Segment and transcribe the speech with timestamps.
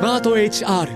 [0.00, 0.88] マート HR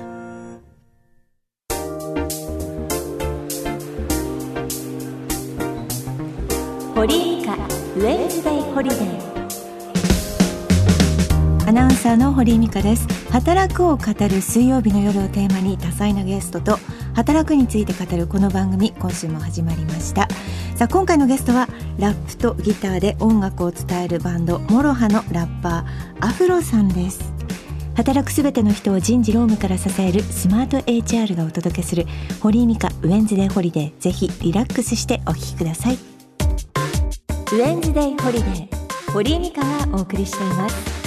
[6.94, 9.34] 堀井美香ウェンズデイホリデー。
[11.68, 13.06] アナウンサーの堀井美香です。
[13.30, 16.78] 働くを語る水曜日の夜をテーマに多彩なゲストと
[17.12, 20.28] 働くについて語るこの番組今週も始まりました。
[20.76, 21.68] さあ今回のゲストは
[21.98, 27.33] ラップとギターで音楽を伝えるバンドモロハのラッパーアフロさんです。
[27.96, 32.06] 働くすべての人を人事労務から支えるスマート HR がお届けする
[32.40, 33.92] 堀井美香ウェンズデーホリデー。
[34.00, 35.94] ぜひリラックスしてお聞きください。
[35.94, 39.12] ウェンズデイホリデー。
[39.12, 41.04] 堀井美香がお送りしています。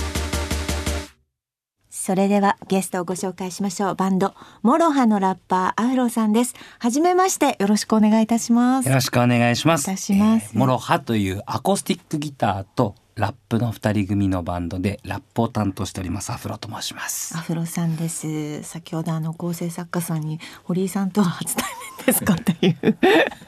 [1.89, 3.95] それではゲストをご紹介しましょう。
[3.95, 6.55] バンドモロハのラッパーアフロさんです。
[6.79, 8.87] はじめましてよろしくお願いいたします。
[8.87, 9.93] よろしくお願いします。
[9.97, 10.51] します。
[10.53, 17.35] えーモロハというアコースティックギターとラップの二人組のバンドでラップを担当しておりますアフロと申します。
[17.35, 17.41] ア。
[17.41, 18.61] フロさんです。
[18.61, 21.65] 先ほどあの構成作家さんに堀井さんとは初対
[21.97, 22.97] 面ですかっていう。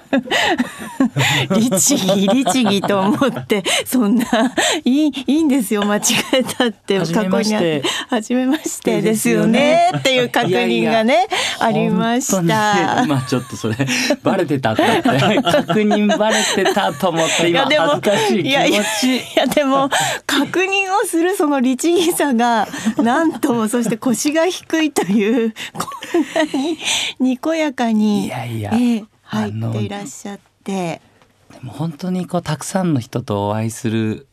[1.56, 4.26] 律儀律儀と思ってそんな
[4.84, 5.84] いいいいんですよ。
[5.86, 6.02] 間違
[6.34, 7.54] えたって初めまして。
[7.54, 9.92] 過去にあ初めましてですよね。
[9.98, 11.28] っていう確認がね
[11.60, 13.06] ありました。
[13.08, 13.76] まあちょっとそれ
[14.24, 19.18] バレてたって確認バレてたと思って今いやでも恥ずかしい気持ち。
[19.18, 19.90] いやでも
[20.26, 25.88] 確認をするその律儀さがなんともそして腰が低いというこ
[26.18, 26.78] んなに
[27.20, 31.02] にこやかにいやいやええ入っていらっしゃって、
[31.52, 34.28] でも本当にこうたくさんの人とお会いする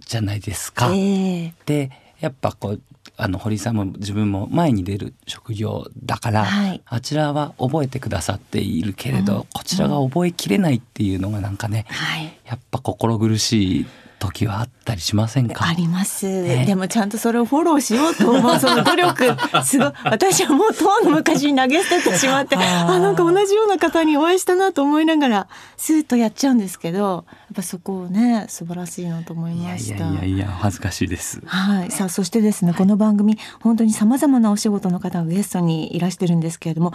[0.00, 0.90] じゃないですか。
[0.92, 2.80] ええでやっぱこう
[3.16, 6.82] あの堀さんも自分も前に出る職業だから、はい。
[6.86, 9.46] あちらは覚えてくださっているけれど、うん。
[9.52, 12.38] こちらが覚えきれないっていうのがなんかねはい。
[12.46, 13.86] やっぱ心苦しい
[14.22, 15.66] 時はあったりしませんか？
[15.66, 30.04] あります、ねでもちゃんとそれをフォローしようと思う その努力すごい私はもうとうの昔に投げ捨ててしまって あなんか同じような方にお会いしたなと思いながらスーッとやっちゃうんですけどやっぱそこをね素晴らしいなと思いました。
[30.04, 31.42] やいやいや恥ずかしいです。
[31.44, 36.92] はい、さあそしてですねこの番組本当にさまざまなお仕事の方がゲストにいらしてるんですけれども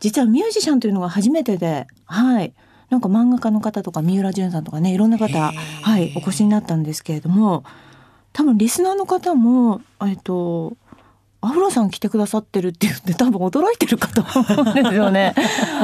[0.00, 2.52] 実はミュージシャンというのが初めてではい
[2.94, 7.64] なんか漫画家の方とか三浦淳さんとかねいろんな方、はい、お越しになったんですけれども
[8.32, 10.76] 多分リスナーの方もえっと
[11.40, 15.34] アフロさん来てくださってるって言って多分驚いてるかと思うんですよね。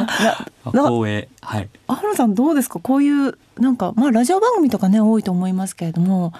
[0.65, 1.69] 光栄はい。
[1.89, 2.79] アフロさんどうですか？
[2.79, 6.33] こういうなんかまあラジオ番組とかね多いと思いますけれども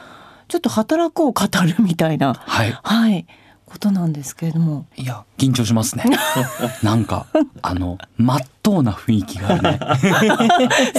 [0.49, 2.73] ちょっと働こう語るみたいなはい。
[2.83, 3.27] はい
[3.71, 6.05] ことなんですけれどもいや緊張しますね。
[6.83, 7.27] なんか
[7.63, 9.81] あのまっとうな雰囲気があるね。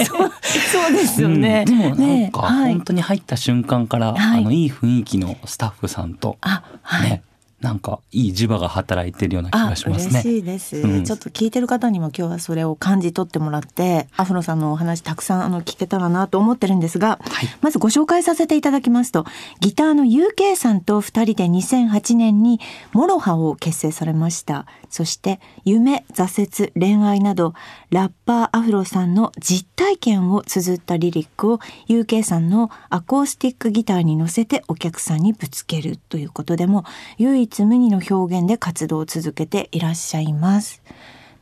[0.06, 1.64] そうそうですよね。
[1.68, 7.22] うんでもなんかねはい本当に入った瞬間から、はいあのいい雰囲気のスタッフさんと、あはい、ね
[7.62, 10.22] なんかいい磁場が働いてるような気あがします嬉ね。
[10.22, 11.04] しいです、うん。
[11.04, 17.48] ちょっと聞いてる方にも今日はそれを感じ取ってもらってアフロさんのお話たくさんあの聞けたらなと思ってるんですが、はい。
[17.60, 19.24] まずご紹介させていただきますと
[19.60, 22.60] ギターの UK さんと2人で2008年に
[22.92, 24.66] モロハを結成されました。
[24.90, 27.54] そして夢挫折恋愛など
[27.90, 36.84] ラッパーアフロさんの実体験を綴ったリリックを UK さんのアコースティックギターに乗せてお客さんにぶつけるということでも
[37.16, 40.82] 唯一無二の表現で活動を続けていらっしゃいます。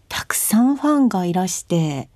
[0.08, 2.08] たくさんファンがいらして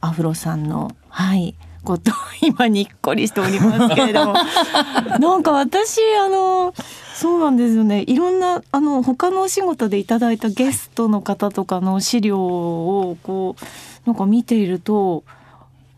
[0.00, 4.34] アフロさんのはいことを今にっこりしておりますけれども。
[5.20, 6.74] なんか私あの
[7.14, 8.02] そうなんですよね。
[8.08, 13.62] いろんなあの他のお仕事でいただいたゲストの方とかの資料をこう
[14.06, 15.22] なんか見ていると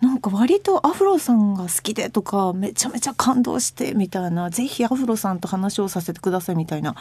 [0.00, 6.94] なんか割とアフロさんが好きでとかめちゃめちゃ感動してみたいなぜひアフロさんと話をさせてくださいみたいな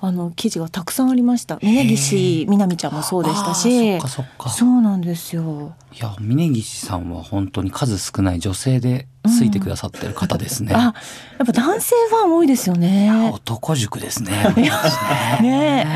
[0.00, 1.58] あの記事がたくさんありました。
[1.62, 3.98] 峯岸みなみちゃんもそうでしたし。
[4.50, 5.74] そうなんですよ。
[5.94, 10.72] いや峯岸さんは本当に数少ない女性でついてくださってる方ですね。
[10.74, 10.90] あや
[11.44, 14.32] っぱ男性ファン多いですよね男塾ですね。
[15.40, 15.86] ね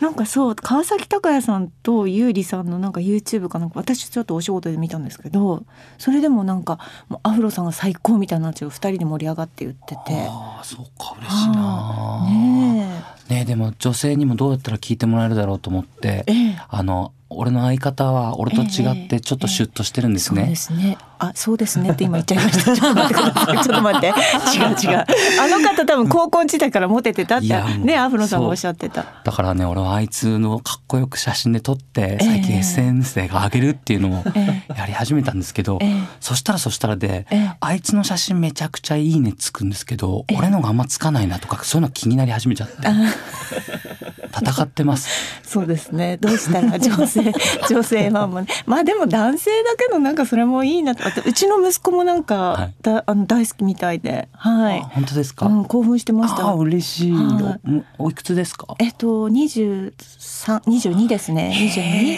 [0.00, 5.64] えなんかそう川崎隆也さんと優里さんのなんか YouTube かなんか私ちょっとお仕事で見たんですけど
[5.98, 6.78] それでもなんか
[7.08, 10.26] もうアフロさんが最高みたいな話を二人で盛り上がって言ってて。
[10.28, 12.26] ああそうか嬉しいなあ。
[12.28, 20.56] ねねえでも女性にもどうやったら聞いてもらえるだろうと思ってえ、ええあの俺の相方は俺と違ってちょっとシュッとしてるんですねそうで。
[20.56, 20.98] すね。
[21.18, 22.76] あ、そうですねって今言っちゃいました。
[22.76, 23.14] ちょっと待って。
[23.14, 24.06] ちょっと待って。
[24.08, 25.06] 違う違う。
[25.40, 29.04] あの方多分高校時代からモテてたってねアフロさんがおっしゃってた。
[29.24, 42.76] だからね俺はあいつのかっこよく写真で撮って最近ええ SNS で上げるっていうのをえやり始めたんですけど、ええそしたらそしたらで、ええあいつの写真めちゃくちゃいいねつくんですけど、俺のがあんまつかないなとかそういうの気になり始めちゃって
[44.36, 45.08] 戦ってます。
[45.42, 46.16] そうですね。
[46.16, 47.32] どうしたら女性
[47.68, 48.48] 女性マンもね。
[48.66, 51.04] まあでも男性だけどなんかそれもいいなと。
[51.16, 54.84] あとうちの息子もなんか、はいだあの大好きみたいで、はいあ。
[54.84, 55.46] 本当ですか？
[55.46, 56.46] うん、興奮してました。
[56.46, 57.12] ああ嬉しい。
[57.12, 57.58] は
[57.98, 58.74] おおいくつですか？
[58.78, 61.54] えっと二十三二十二ですね。
[61.54, 62.16] 二十二。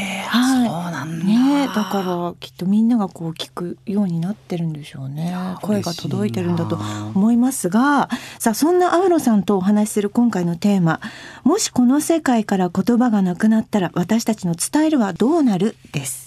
[0.67, 1.21] そうはなん。
[1.21, 5.35] ねだからきっとみんながこう聞くようになってるんでしょうね。
[5.63, 6.79] 声が届いてるんだと
[7.15, 8.09] 思いますが、
[8.39, 11.01] さあそんなアウロさんとお話しする今回のテーマ、
[11.45, 15.77] もしこの世界から言葉がなくなったら私たちの伝えるはどうなる？
[15.93, 16.25] です。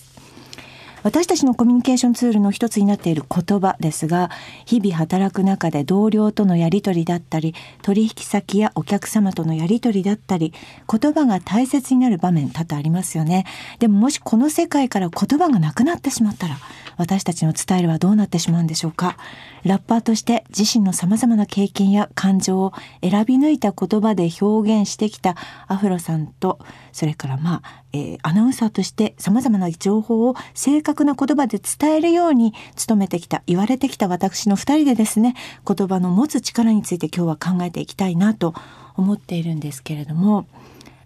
[1.09, 4.29] 私たちのコミュニケーションツールの一つになっている言葉ですが
[4.67, 10.53] 日々働く中で同僚とのやり取りだったり取引先やお客様とのやり取りだったり
[10.87, 13.47] 言葉が大切になる場面多々ありますよね。
[13.79, 16.59] でももしこの世界から言葉がなくなってしまったら
[16.97, 19.17] 私たちの伝えるはどうなってしまうんでしょうか。
[19.63, 25.35] ラッパーとして自身の様々な経験や感情を選び抜いた言葉で表現してきた
[25.67, 26.59] アフロさんと
[26.91, 32.53] それからまあ、えーアナウンサーとして様々な情報を正確な言葉で伝えるように
[32.87, 38.53] 努めてきた言われてきた私の二人でですね言葉の持つ力について今日は考えていきたいなと
[38.95, 40.47] 思っているんですけれども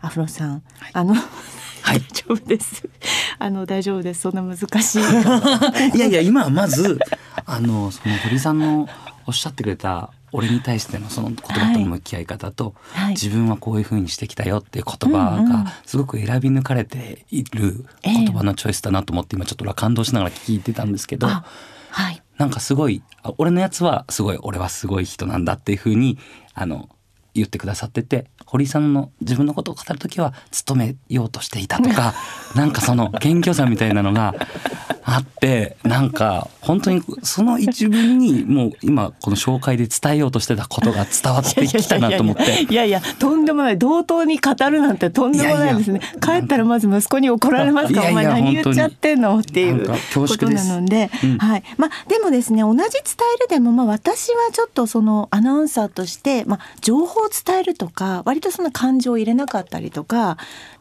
[0.04, 2.02] アフロさん、あの、はい。
[2.04, 2.90] 大丈夫です。
[3.40, 4.22] あの大丈夫です。
[4.22, 5.00] そんな難しい。
[5.96, 7.00] いやいや今はまず
[7.46, 8.88] あのその堀さんの
[9.26, 13.10] おっしゃってくれた俺に対してのその言葉との向き合い方と、はい。
[13.12, 21.28] 自分はこういう風にしてきたよっていう言葉がすごく選び抜かれている言葉のチョイスだなと思って今ちょっと感動しながら聞いてたんですけど。
[21.28, 21.46] あ
[21.92, 22.22] はい。
[22.38, 26.18] なんかすごいあ俺のやつはすごい俺はすごい人なんだっていう風に
[26.56, 26.90] あの
[27.34, 32.14] 言ってくださってて堀井さんの自分のことを語る時は勤めようとしていたとか
[32.56, 34.34] なんかその謙虚さみたいなのが
[35.06, 42.64] あってなんか本当にその一文にもう今この紹介で伝えようとしてたことが伝わってきたなと思って。
[42.64, 43.78] いやいやとんでもない。
[43.78, 46.00] 同等に語るなんてとんでもないですね。
[46.22, 48.02] 帰ったらまず息子に怒られますか？
[48.04, 49.38] らお前何言っちゃってんの？
[49.40, 51.38] っていうことなので、うん。
[51.38, 51.64] はい。
[51.78, 60.38] まあでもですね同じ伝えるでもまあ私はちょっとそのアナウンサーとしてまあ情報を伝えるとか割とその感情を入れなかったりとか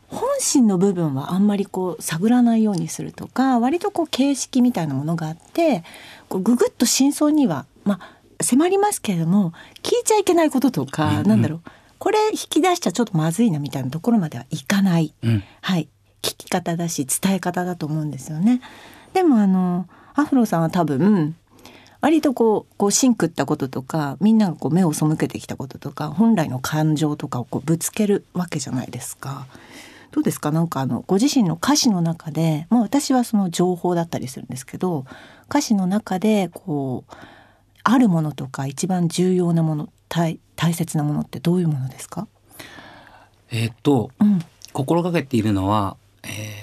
[0.08, 5.84] 本心の部分はあんまりこう探らないようにするとか割とこう形式みたいなものがあって
[6.28, 9.52] こうぐぐっと真相にはまあ迫りますけれども
[9.82, 11.28] 聞いちゃいけないこととか、うんうん。
[11.28, 11.60] なんだろう。
[11.98, 15.42] これ引き出しちゃちょっとまずいなみたいなところまではいかない、うん。
[15.60, 15.88] はい。
[16.20, 18.60] 聞き方だし伝え方だと思うんですよね。
[19.12, 21.36] でもあのアフロさんは多分
[22.02, 29.46] 割とこうこうシンクったこととかみんながこう目を背けてきたこととか本来の感情とかをこうぶつけるわけじゃないですか。
[30.10, 30.50] どうですか？
[30.50, 35.06] なんかあのご自身の歌詞の中で、まあ、私はその情報だったりするんですけど
[35.49, 37.14] 歌詞の中でこう
[37.82, 42.28] あるものとか一番重要なもの大大切なものってどういうものですか、
[43.50, 44.40] えーっとうん、
[44.75, 46.61] 心がけているのはえー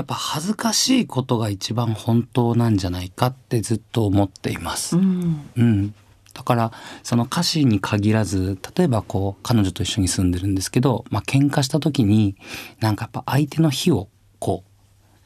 [0.00, 4.96] やっぱ恥ずかしいことが一番本当なんじゃないかってずっと思っています。
[4.96, 5.50] うん。
[5.56, 5.94] うん、
[6.32, 12.34] だからその歌詞に限らず例えばこう彼女と一緒に住んでるんですけど、まあ喧嘩した時に
[12.80, 14.08] なんかやっぱ相手の非を
[14.38, 14.64] こ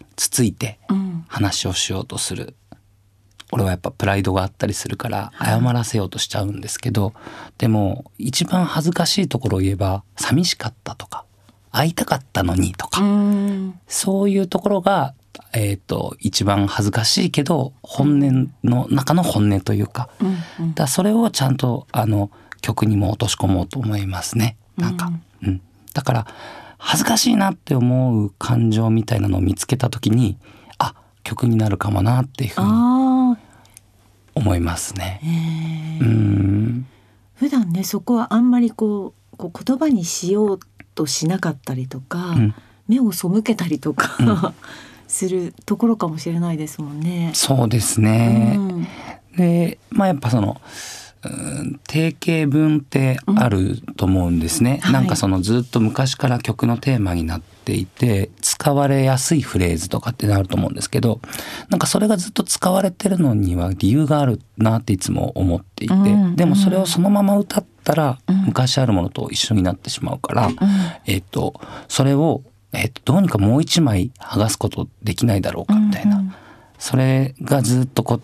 [0.00, 1.25] うつついてうん。
[1.29, 2.55] 話をしようとする。
[3.53, 7.12] 俺はやっぱプライドがあったりするから謝らせようとしちゃうんですけど、
[7.59, 11.24] でも一番恥ずかしいところを言えば寂しかったとか
[11.75, 13.81] 会いたかったのにとか、うん。
[13.89, 15.15] そういうところが、
[15.53, 20.75] えっと一番恥ずかしいけど本音の中の本音というかうんうん。
[20.75, 24.57] だそれをちゃんとあの曲にも落とし込もうと思いますね。
[24.77, 25.11] なんか、
[25.43, 25.61] うん。
[25.93, 26.27] だから
[26.79, 30.39] 恥ずかしいなって思う感情みたいなのを見つけた時に
[30.79, 32.69] あ曲になるかもなっていうふうに
[34.35, 35.21] 思いますね。
[36.01, 36.87] うん。
[37.35, 40.61] 普段ねそこはあんまりこうこう言葉にしよう
[40.94, 42.55] としなかったりとか、うん。
[42.89, 44.53] 目を背けたりとか、
[45.08, 47.31] するところかもしれないですもんね。
[47.34, 48.55] そうですね。
[48.56, 48.86] うん。
[49.36, 50.60] でまあやっぱその
[51.24, 51.29] う
[51.63, 54.93] ん定型文ってあると思うんですね、うん。
[54.93, 61.21] なんかそのずっと昔から曲のテーマになっていて使われやすいフレーズとかってなると思うんですけど
[61.71, 66.37] なんかそれがずっと使われてるのには理由があるなっていつも思っていて、うん。
[66.37, 68.44] でもそれをそのまま歌ったらうん。
[68.47, 70.56] 昔あるものと一緒になってしまうから、うん。
[71.06, 72.43] えっ、とそれを、
[72.73, 76.19] えっとどうにかもう一枚剥がすことできないだろうかみたいな。
[76.19, 76.35] うん。
[76.79, 78.23] それがずっとこう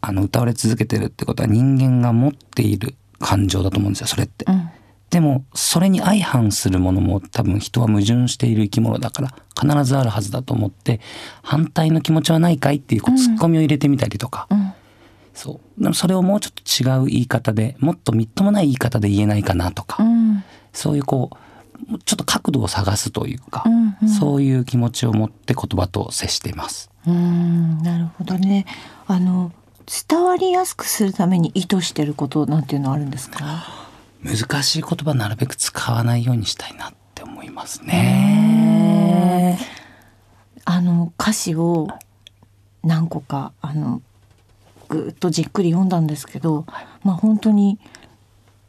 [0.00, 4.44] あの歌われ続けてるってことは人間が持っている感情だと思うんですよそれって。
[4.48, 4.70] うん
[5.12, 11.00] でもそれに相反するものも多分人は矛盾している生き物だから必ずあるはずだと思って
[11.42, 12.76] 反対の気持ちはないかい？
[12.76, 14.72] っていうこうツッコミを入れてみたりとか、うん。
[15.34, 15.82] そう。
[15.82, 20.42] でもそれをもうちょっと違う言い方でもっとみっともない言い方で言えないかなとか、うん。
[20.72, 21.28] そういうこ
[21.92, 24.08] うちょっと角度を探すというか、うんうん。
[24.08, 26.90] そういう気持ちを持って言葉と接しています。
[27.06, 28.64] うんなるほどね。
[29.06, 29.52] あの
[30.08, 33.90] 伝わりやすくするために意図してることなんていうのはあるんですか？
[34.22, 39.58] 難しい言葉なるべく使わないようにしたいなって思いますね。
[40.64, 41.88] あの歌詞を
[42.84, 44.00] 何個かあの
[44.88, 46.66] ぐっとじっくり読んだんですけど、
[47.02, 47.78] まあ本当に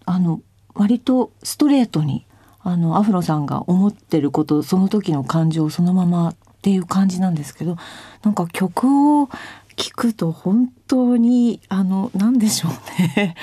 [0.05, 0.41] あの
[0.73, 2.25] 割とストレートに
[2.61, 7.77] あのアフロさんが思ってることその時の感情をそのままっていう感じなんですけど
[8.23, 9.29] なんか曲を
[9.75, 12.71] 聴くと本当にあの何でしょう
[13.17, 13.35] ね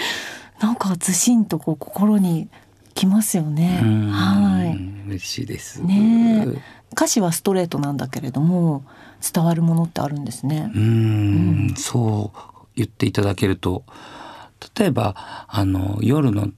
[0.61, 2.49] なんかずしんとこう心に
[2.95, 3.81] きますよね。
[3.83, 5.83] うんはい嬉しいです。
[5.83, 8.85] ねえ歌詞はストレートなんだけれども
[9.33, 10.79] 伝わるものってあるんですねう。
[10.79, 12.38] ん、そう
[12.75, 13.85] 言っていただけると
[14.76, 15.14] 例えば
[15.49, 16.50] あの夜の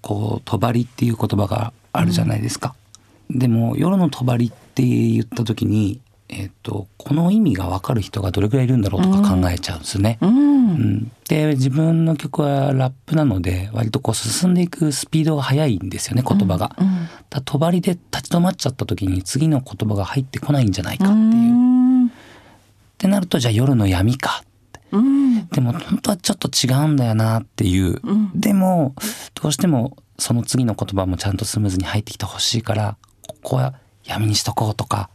[0.00, 2.74] こう「とばり」っていう言葉があるじゃないですか。
[3.30, 10.18] でも夜のとばりって言った時に、えっとこの意味が分かる人がどれくらいいるんだろうとか考えちゃうんですね。
[10.20, 11.12] うん、うん。
[11.28, 16.76] で自分の曲はラップなので割とこう進んでいくスピードが速いんですよね言葉が。
[16.78, 17.08] うん。
[17.30, 21.22] だとばりで立ち止まっちゃった時に次の言葉が入ってこないんじゃないかっていう。
[21.22, 21.24] う
[22.04, 22.06] ん。
[22.06, 22.10] っ
[22.98, 24.42] てなるとじゃあ夜の闇か
[24.92, 25.46] うん。
[25.48, 28.30] でも本当はちょっと違うんだよなっていう、うん。
[28.38, 28.94] でも
[29.34, 35.10] どうしてもその次の言葉もちゃんとスムーズに入ってきてほしいからここは闇にしとこうとか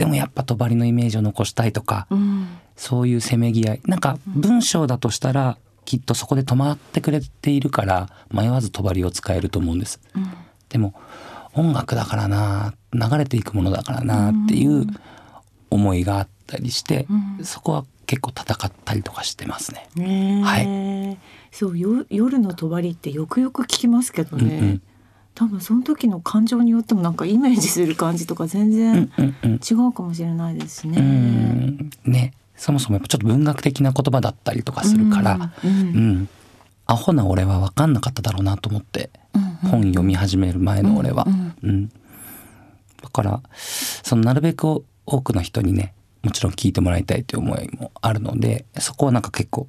[0.00, 2.48] でもやっぱ帳のイメージを残したいとか、うん。
[2.74, 3.80] そういうせめぎ合い。
[3.84, 10.00] なんか文章だとしたらきっとそこで止まってくれているから迷わず帳を使えると思うんです。
[10.70, 10.94] でも
[11.52, 14.86] 音楽だからな流れていくものだからなっていう
[15.68, 17.06] 思いがあったりして、
[17.38, 17.44] うん。
[17.44, 20.42] そこは結構戦ったりとかしてますね。
[20.42, 21.16] は
[21.52, 24.82] そうよ夜のとばりってよくよく聞きますけどね、うんうん
[25.34, 29.52] 多分その時の感情によってもなんかイメージする感じとか全うん然うんうん。
[29.54, 30.98] 違うかもしれないですね。
[30.98, 31.90] うん。
[32.04, 32.34] ね。
[32.56, 36.28] そもそもやっぱちょっと文学的な言葉だったりとかするから、うんうん。
[36.86, 41.88] アホな俺は分かんなかっただろうなと思って、うん本読み始める前の俺は、うんうん
[43.02, 43.40] だから
[44.02, 49.68] そのなるべく多くの人にねもちろん聞いてもらいたいという思いもあるのでそこはなんか結構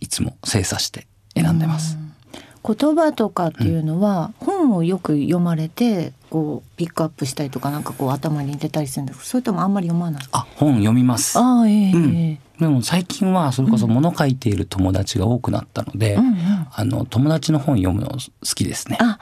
[0.00, 1.98] いつも精査して選んでます。
[2.66, 10.22] 言葉とかっていうのは、本をよく読まれてこうピックアップしたりとかなんかこう頭に入れたりするんですかそれともあんまり読まない？
[10.32, 11.38] あ本読みます。
[11.38, 12.16] ああええうん。
[12.16, 16.66] ええでも最近はそれこそ物書いている友達が多くなったので、うんうん。
[16.70, 18.18] あの友達の本読むの好
[18.54, 18.98] きですね。
[19.00, 19.18] あ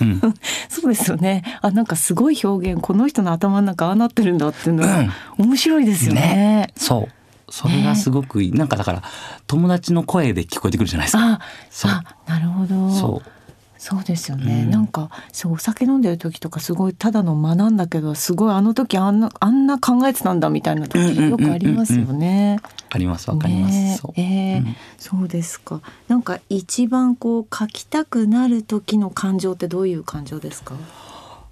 [0.00, 0.20] うん、
[0.68, 1.44] そうですよね。
[1.62, 5.04] あなんかすごい表現この人の頭の中ああなってるんだっていうのは、
[5.38, 6.72] 面白いですよね。
[6.76, 7.15] そう
[7.48, 9.02] それがすごくいい、なんかだから
[9.46, 11.40] 友達の声で聞こえてくるじゃないですか。
[11.84, 12.90] あなるほど。
[12.90, 13.30] そう。
[13.78, 14.70] そうですよね、うん。
[14.70, 20.98] なんかそうお酒飲んでる時とかすごいただの学んだけどすごいあの時あんなあんな考えてたんだみたいな時
[21.28, 22.58] よくありますよね。
[22.62, 23.74] わかりますわかります。
[23.74, 23.98] ね。
[24.00, 24.12] そう。
[24.16, 24.76] ええうん。
[24.98, 25.82] そうですか。
[26.08, 30.74] なんか一番こう書きたくなる時の感情ってどういう感情ですか？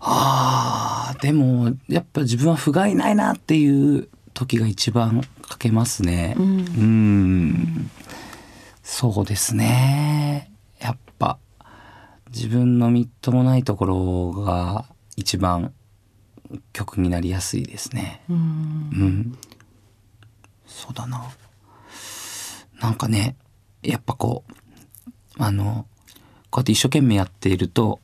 [0.00, 6.34] あーでもやっぱ自分は不甲斐ないなっていう時が一番書けますね。
[6.38, 6.58] うん
[7.84, 7.90] ん
[8.82, 10.50] そうですね。
[10.80, 11.38] やっぱ
[12.34, 14.86] 自分のみっともないところが
[15.16, 15.72] 一番
[16.72, 18.22] 曲になりやすいですね。
[18.28, 18.40] うんう
[19.04, 19.38] ん。
[20.66, 21.30] そうだな。
[22.80, 23.36] なんかね、
[23.82, 25.86] やっぱこう、あの、
[26.50, 28.00] こうやって一生懸命やっていると、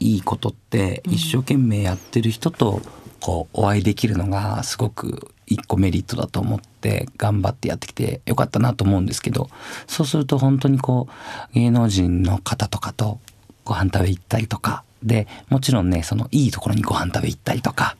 [0.00, 2.82] いいことって、一生懸命やってる人と、
[3.20, 9.50] こう、お会いできるのが、すごく一個メリットだと思って、頑張ってやってきてよかったなと思うんですけど、
[9.88, 13.18] そうすると本当にこう、芸能人の方とかと
[13.64, 17.96] ご飯食べ行ったりとか、で、もちろんね、そのいいところにご飯食べ行ったりとか、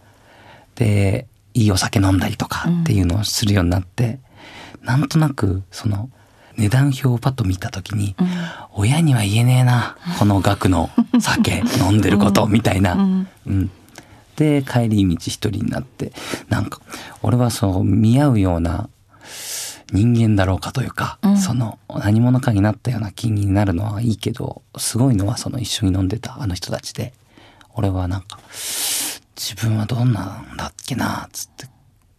[0.76, 4.20] でいいお酒飲んだりとかっていうのをするようになって、
[4.82, 6.10] なんとなくその
[6.56, 8.14] 値段表をパッと見た時に、
[8.72, 10.90] 親には言えねえなこの額の
[11.20, 12.92] 酒飲んでることみたいな。
[12.92, 13.28] うん。
[13.46, 13.70] うん
[14.36, 16.12] で帰り道一人になって
[16.48, 16.80] なんか
[17.22, 18.88] 俺はそう見合うような
[19.92, 21.38] 人間だろうかというか、うん。
[21.38, 27.12] その何者かになったような気になるのはいいけどすごいのはその一緒に飲んでたあの人たちで。
[27.76, 28.38] 俺はなんか
[29.36, 31.66] 自分はどんなんだっけなっつって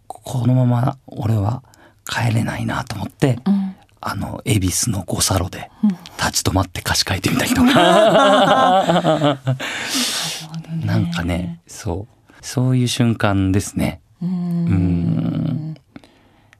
[0.05, 1.63] このまま俺は
[2.05, 3.75] 帰れないなと思って、うん。
[3.99, 5.71] あの恵比寿の五差路で
[6.19, 9.39] 立ち止まって歌詞書いてみたりとか
[10.85, 12.17] なんかねそう。
[12.41, 14.01] そういう瞬間ですね。
[14.21, 14.31] ううん。
[14.31, 15.75] ん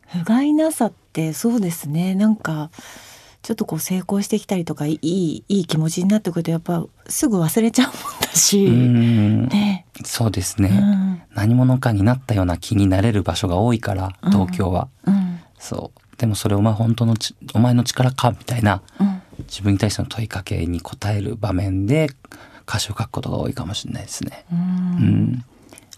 [0.08, 2.16] 不甲斐なさってそうですね。
[2.16, 2.72] なんか
[3.42, 9.48] ちょっとこう成功してきたりとかいいいい気持ちになってくるとやっぱすぐ忘れちゃうもんだし、うん。
[9.48, 9.86] ね。
[10.04, 11.22] そうですね、うん。
[11.36, 15.40] 何者かになったような気になれる場所が多いから東京は、うん。
[15.60, 16.18] そう。
[16.18, 19.22] でもそれお前本当のちお前の力かみたいなうん。
[19.48, 22.10] 自分に対しての問いかけに答える場面で
[22.68, 24.46] 歌詞を書くことが多いかもしれないですね。
[24.52, 24.62] ううん。
[24.62, 25.46] ん、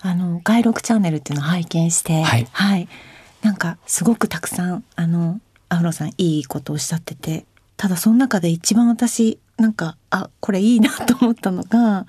[0.02, 2.88] あの外録チャンネルっていうのを拝見して、はい。
[3.42, 7.46] なんかすごくたくさんあのアフロさんいいことをおっしゃってて、
[7.78, 12.06] ただその中で一番私なんかあこれいいなと思ったのが、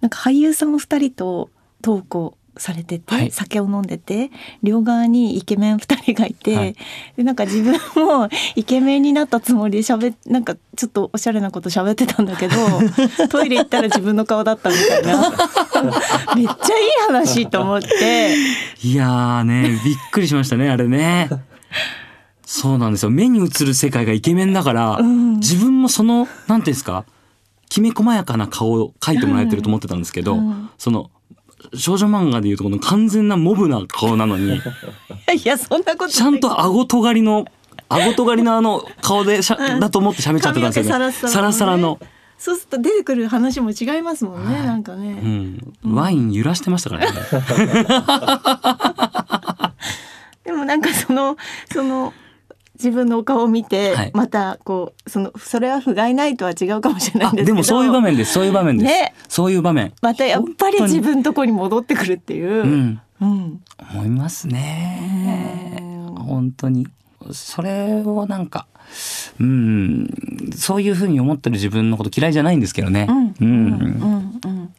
[0.00, 1.50] なんか俳優さんお二人と
[1.82, 3.30] トークをされてて、はい。
[3.30, 4.30] 酒を飲んでて
[4.62, 6.76] 両側にイケメン二人がいて、はい。
[7.16, 7.72] でなんか自分
[8.04, 12.56] もイケメンになったつもりで喋っなんかちょっとおしゃれなこと喋ってたんだけど
[13.28, 15.30] トイレ行ったら自分の顔だったみたいな。
[16.36, 16.54] めっちゃいい
[17.08, 18.34] 話と思って。
[18.82, 21.28] いやーねびっくりしましたねあれね。
[22.46, 23.10] そうなんですよ。
[23.10, 25.34] 目に映る世界がイケメンだから、うん。
[25.38, 27.04] 自分もそのなんていうんですか
[27.68, 30.70] きめ細やかな顔を描いてもらえてると思ってたんですけど、うん。
[30.78, 31.10] その
[31.74, 34.60] 少女漫画でいうとこの完全なモブな顔なのに い
[35.44, 37.46] やそんなことちゃんと顎とがりの
[37.88, 40.90] 顎とがりのあの顔でしゃ、だと思って喋っちゃってたんですよね。
[40.90, 41.32] サラッサラのね。
[41.32, 41.98] サラサラの。
[42.38, 44.66] そうすると出てくる話も違いますもんね、はい。
[44.66, 47.18] なんかね、うん、ワイン揺らしてましたからね。
[50.44, 51.36] でもなんかその
[51.72, 52.12] その
[52.76, 54.10] 自分のお顔を見て、はい。
[54.14, 57.44] またこうそのそれは不甲斐ないとは違うかもしれないんですけど。
[57.44, 58.32] あでもそういう場面です。
[58.32, 58.86] そういう場面です。
[58.86, 59.14] ね。
[59.28, 59.92] そういう場面。
[60.02, 63.60] またやっぱり自分のとこに戻ってくるっていう、うん、うん。
[63.92, 65.80] 思いますね。
[66.18, 66.86] 本当に。
[67.32, 68.66] それをなんか、
[69.40, 70.08] うん、
[70.54, 73.06] そういうふうに思ってる自分のこと嫌いじゃないんですけどね。
[73.08, 73.16] うん。
[73.18, 73.34] うん。
[73.40, 74.40] うん。
[74.44, 74.74] うん。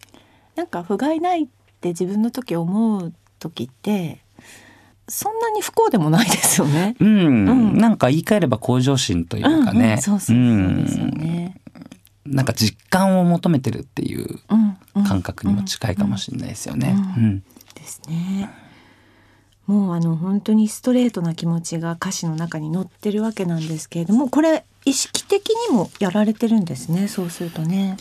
[0.55, 1.47] なんか不甲斐ないっ
[1.81, 4.23] て自分の時思う時って
[5.07, 6.95] そんなに不幸でもないですよね。
[6.99, 7.77] うん、うん。
[7.77, 11.61] なんか言い換えれば向上心というかね、そうそうそうですよね。
[12.25, 14.39] なんか実感を求めてるっていう
[15.07, 16.95] 感覚にも近いかもしれないですよね。
[17.73, 18.49] ですね。
[19.65, 27.97] もうあの本当にストレートな気持ちが歌詞の中に載ってるわけなんですけれどもこれ意識的にもやられてるんですねそうするとね。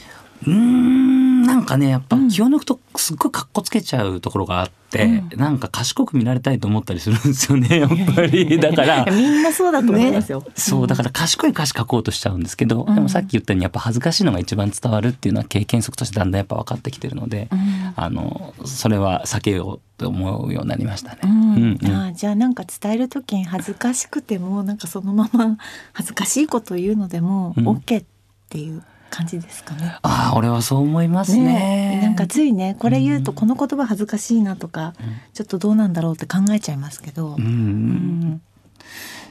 [0.47, 1.16] うーん
[1.57, 2.29] なんかねやっぱうん。
[2.29, 8.61] 気を抜くとすっごいかっこつけちゃうところがあって、うなんか賢く見られたいと思ったりするんですよね やっぱり。
[8.61, 10.45] だからみんなそうだと思いますよ。
[10.55, 12.95] そうだから賢い歌詞書こうとしちゃうんですけど、うん。
[12.95, 17.93] でもさっき言ったようにやっぱ恥ずかしいのが一番伝わるっていうのは経験則としてだんだんやっぱ分かってきてるので、うん。
[17.97, 21.21] あのそれは避けようと思うようになりましたね。
[21.25, 21.31] うん。
[21.31, 21.79] うん。
[21.81, 25.57] うんあじゃあなんか伝える時に恥ずかしくてもなんかそのまま
[25.95, 27.69] 恥ずかしいことを言うのでもうん。
[27.69, 28.05] OK っ
[28.49, 28.83] ていう
[29.17, 29.97] 感じですかね。
[30.03, 32.01] ああ俺はそう思いますね。
[32.03, 32.05] え。
[32.05, 34.93] なんかついねこれ言うとこの言葉恥ずかしいなとか、
[35.33, 37.43] ちょっとどうなんだろうって考えちゃいますけど、うん。
[37.43, 38.43] うん。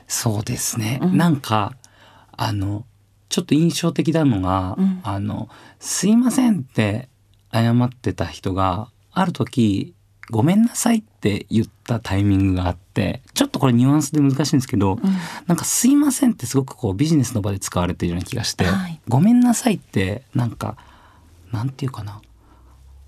[0.08, 1.18] そうですね、うん。
[1.18, 1.74] なんか
[2.32, 2.86] あの
[3.30, 5.00] ちょっと印象的なのが「うん。
[5.04, 7.10] あのすいません」って
[7.54, 9.94] 謝ってた人がある時
[10.30, 15.16] 「ごめんなさい」って言ったタイミングがあってちょっとこれニュアンスで難しいんですけど、うん。
[15.48, 19.00] なんか「すいません」ってすごくこうビジネスの場で使われているような気がして「はい。
[19.08, 20.78] ごめんなさい」ってなんか
[21.52, 22.22] なんていうかな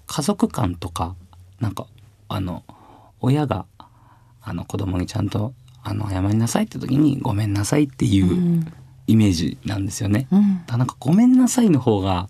[0.05, 1.15] 家族間とか
[1.59, 1.87] なんか
[2.29, 2.63] あの
[3.19, 3.65] 親が
[4.41, 5.53] あの子供にちゃんと
[5.83, 8.73] あの謝りなさいって時に「ごめんなさい」っていううん。
[9.09, 10.27] イメージなんですよね。
[10.31, 10.65] うん。
[10.67, 12.27] だなんか「ごめんなさい」の方が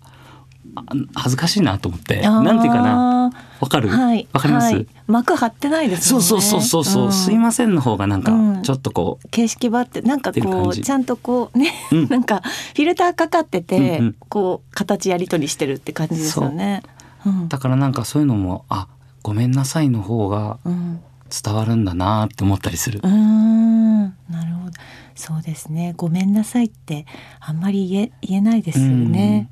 [0.76, 0.82] あ
[1.14, 3.17] 恥ずかしいなと思ってなんていうかな
[3.60, 3.88] わかる？
[3.88, 4.26] わ、はい。
[4.26, 4.86] かります、はい。
[5.06, 6.20] 幕張ってないですね。
[6.20, 7.12] そうそうそうそうそう、ん。
[7.12, 8.62] すいませんの方がなんかうん。
[8.62, 12.08] ちょっとこう、形式ばってなんかこうちゃんとこうね、うん。
[12.10, 14.16] なんかフィルターかかってて、うんうん。
[14.28, 16.82] こう形やり取りしてるって感じですよね。
[17.26, 17.30] う。
[17.30, 17.48] ん。
[17.48, 18.88] だからなんかそういうのもあ
[19.22, 21.00] ごめんなさいの方がうん。
[21.44, 23.00] 伝わるんだなって思ったりする。
[23.02, 23.10] うー。
[23.10, 24.02] ん。
[24.30, 24.72] なるほど。
[25.14, 25.92] そうですね。
[25.96, 27.04] ごめんなさいって
[27.38, 29.50] あんまり言え言えないですよね。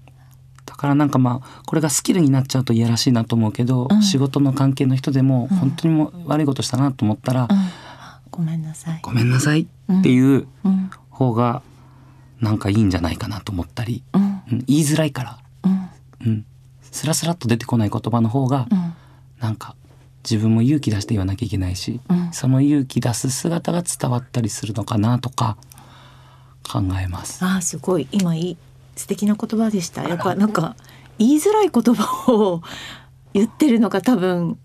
[0.67, 4.03] だからなんかまあこれがスキルになっちゃうといやらしいなと思うけど、うん。
[4.03, 5.57] 仕事の関係の人でもうん。
[5.57, 7.49] 本当にもう悪いことしたなと思ったら、
[8.31, 9.01] ごめんなさい。
[9.03, 10.91] ごめんなさいっていううん。
[11.09, 11.63] 方が
[12.41, 14.23] なんかいいんじゃないかなと思ったり、うん。
[14.23, 15.91] うん言いづらいから、うん。
[16.27, 16.45] うん、
[16.83, 18.95] スラスラっと出てこない言葉の方がうん。
[19.41, 19.77] なんか
[20.29, 22.33] 自分も勇気出して言わなきゃいけないし、うん。
[22.33, 25.57] その勇気出す姿が伝わったりするのかなとか
[26.69, 27.45] 考えます。
[27.45, 28.09] あーすごい。
[28.11, 28.57] 今いい
[28.97, 30.03] 素敵な言葉でした。
[30.09, 30.77] やっぱなんか
[31.19, 32.63] 言いづらい言葉を
[33.33, 34.59] 言ってるのが多分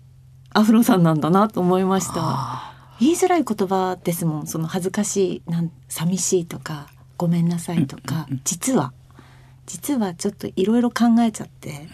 [0.50, 2.72] アフロさんなんだなと思いました。
[2.98, 4.46] 言いづらい言葉ですもん。
[4.46, 8.92] その恥ずかしいなん寂しいとかごめんなさいとか、実は。
[9.66, 11.88] 実はちょっといろいろ考えちゃって。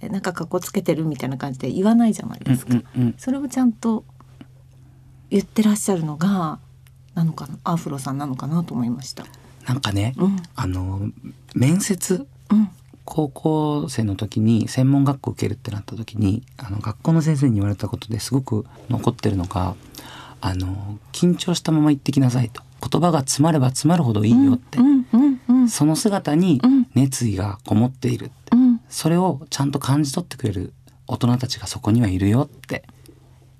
[0.00, 3.14] えなんかかっこつけてるみたいな感じで言わないじゃないですか、うんうんうん。
[3.16, 4.04] それをちゃんと
[5.30, 6.58] 言ってらっしゃるのが
[7.14, 9.24] なのかなアフロさんなのかなと思いました。
[9.66, 10.36] なんかね、うん。
[10.54, 11.10] あの
[11.54, 12.68] 面接うん。
[13.04, 19.74] 高校生の時に専門学校受けるってなった時にあの学校の先生に言われたことですごく残ってるのが
[20.40, 22.62] あの緊張したまま行ってきなさいと。
[22.90, 26.86] 言葉が詰まれば詰まるほどいいよって、うんうんうんその姿にうん。
[26.94, 28.80] 熱意がこもっているって、うん。
[28.88, 30.72] それをちゃんと感じ取ってくれる
[31.06, 32.84] 大人たちがそこにはいるよって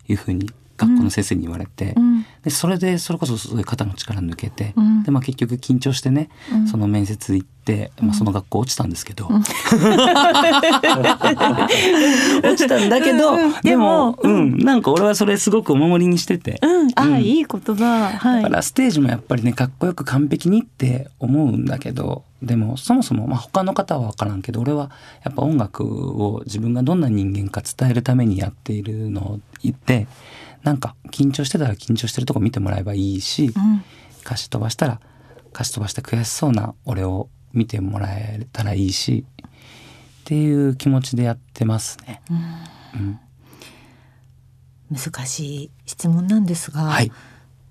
[0.08, 2.13] いうふうに学校の先生に言われて、うん
[2.44, 5.02] でそれでそれこそすごい肩の力抜けて、うん。
[5.02, 6.68] でまあ結局緊張してね、うん。
[6.68, 9.44] その面接行って、まあ、その学校落ちたんですけど、 落
[12.56, 13.54] ちたんだけど、うん。
[13.62, 16.58] でも、うん、なんか俺はそれすごくお守りにしてて。
[16.62, 17.22] うん、あ、うん。
[17.22, 18.10] いい言葉。
[18.10, 18.42] はい。
[18.42, 24.90] だからステージもやっぱりねかっこよく完璧にって思うんだけどでもそもそも、まあ、他の方は分からんけど俺は
[25.24, 30.06] やっぱ音楽を自分がどんな人間か伝えるためにやっているのを言って
[30.64, 33.84] なんか緊張してたら緊張してるとこ見てもらえばいいし、うん、
[34.24, 35.00] 歌詞飛ばしたら
[35.52, 42.22] 歌詞飛ばして悔しそうな俺を見てもらえたらいいしっていう気持ちでやってますね。
[42.92, 43.20] うん。
[44.90, 47.12] 難しい質問なんですが、はい。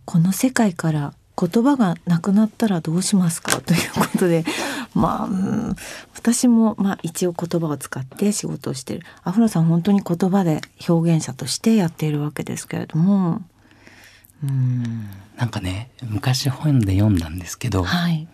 [0.06, 3.60] この世界から言葉がなくなったらどうしますか？
[3.60, 4.46] ということで
[4.94, 5.76] まあ、うん。
[6.16, 9.02] 私も、まあ、一応言葉を使って仕事をしてる。
[9.24, 13.42] アフロさん本当に言葉で表現者としてやっているわけですけれども。
[14.44, 15.10] うん。
[15.38, 18.28] なんかね昔本で読んだんですけど、はい。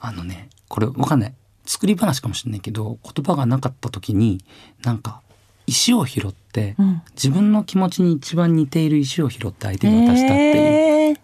[0.00, 1.34] あのねこれわかんない。
[1.64, 4.44] 作り話かもしれないけど言葉がなかった時に
[4.82, 5.20] なんか
[5.66, 7.02] 石を拾って、うん。
[7.14, 11.18] 自分の気持ちに一番似ている石を拾って相手に渡したっていう、えー。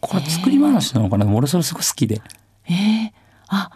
[0.00, 2.22] これ作り話なのかな、俺それすごい好きで。
[2.68, 3.12] えー、
[3.48, 3.70] あ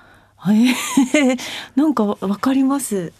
[0.48, 1.38] えー、
[1.76, 3.12] なんかわかります。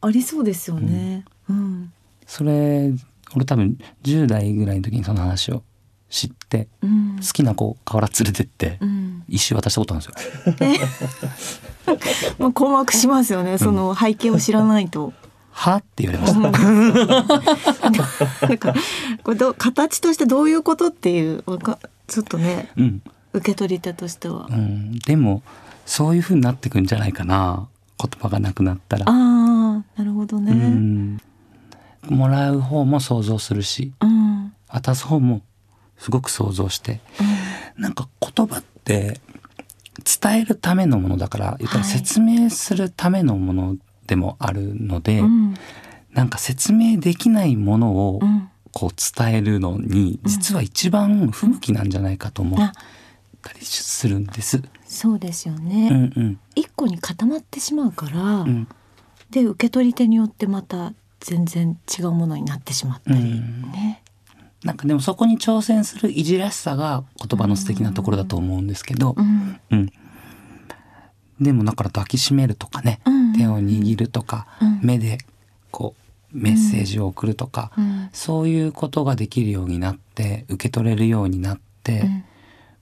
[0.00, 1.24] ありそうですよね。
[1.48, 1.92] うん。
[2.26, 2.92] それ
[3.34, 5.62] 俺多分10代ぐらいの時にその話を
[6.08, 7.16] 知ってうん。
[7.16, 9.24] 好きな子から連れてってうん。
[9.28, 11.98] 石渡したことあるんですよ。
[12.38, 15.12] まあ、困惑しますよねその背景を知らないと。
[15.50, 15.76] は？
[15.76, 16.38] って言われました。
[18.48, 18.74] なんか
[19.22, 22.70] これどう形としてどういうことっていうわかちょっとね。
[22.76, 24.46] うん受け取り手としては。
[24.50, 25.42] うん、でも
[25.86, 27.68] そういう風になってくんじゃないかな。
[27.98, 29.04] 言葉がなくなったら。
[29.08, 30.52] ああなるほどね。
[30.52, 31.14] ううん。
[31.14, 31.20] ん
[32.08, 34.52] もらう方も想像するしうん。
[34.68, 35.42] 渡す方も
[35.98, 37.00] すごく想像して。
[37.76, 39.20] なんか言葉って
[40.20, 41.92] 伝えるためのものだから言ったらはい。
[41.92, 45.54] 説明するためのものでもあるので、うん。
[46.12, 48.48] なんか説明できないものをうん。
[48.74, 52.56] こう伝えるのに実は一番不向きなんじゃないかと思
[53.48, 54.62] ったりするんです。
[54.86, 55.90] そうですようね。
[55.90, 56.40] んうん。
[56.54, 58.68] 一個に固まってしまうから、うん。
[59.30, 63.62] で受け取り手によってまた全然違うものになってしまったりうん。
[63.72, 64.02] ね。
[64.62, 69.60] なんかでもそこに挑戦するいじらしさが言葉の素敵なところだと思うんですけど、うん。
[69.70, 69.92] うん、
[71.40, 73.32] でもだから抱きしめるとかね、うん。
[73.32, 74.80] 手を握るとか、うん。
[74.82, 75.18] 目で
[75.72, 75.96] こ
[76.32, 78.08] うメッセージを送るとか、うん。
[78.12, 82.24] そういうことができるようになって受け取れるようになって、うん